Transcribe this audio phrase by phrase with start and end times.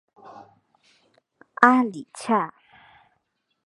[1.61, 2.51] 阿里恰。